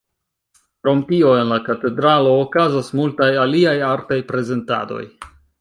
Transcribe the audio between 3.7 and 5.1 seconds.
artaj prezentadoj.